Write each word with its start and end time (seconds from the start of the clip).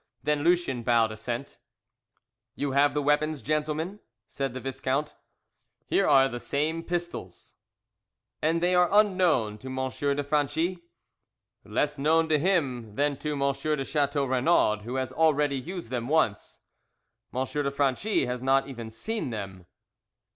Then 0.23 0.43
Lucien 0.43 0.81
bowed 0.81 1.11
assent. 1.11 1.59
"You 2.55 2.71
have 2.71 2.95
the 2.95 3.03
weapons, 3.03 3.43
gentlemen?" 3.43 3.99
said 4.27 4.55
the 4.55 4.59
Viscount. 4.59 5.13
"Here 5.85 6.07
are 6.07 6.27
the 6.27 6.39
same 6.39 6.81
pistols." 6.81 7.53
"And 8.41 8.61
they 8.63 8.73
are 8.73 8.89
unknown 8.91 9.59
to 9.59 9.67
M. 9.67 9.89
de 9.91 10.23
Franchi?" 10.23 10.79
"Less 11.63 11.99
known 11.99 12.27
to 12.29 12.39
him 12.39 12.95
than 12.95 13.15
to 13.17 13.33
M. 13.33 13.53
de 13.53 13.85
Chateau 13.85 14.25
Renaud 14.25 14.77
who 14.85 14.95
has 14.95 15.11
already 15.11 15.57
used 15.59 15.91
them 15.91 16.07
once. 16.07 16.61
M. 17.31 17.45
de 17.45 17.69
Franchi 17.69 18.25
has 18.25 18.41
not 18.41 18.67
even 18.67 18.89
seen 18.89 19.29
them." 19.29 19.67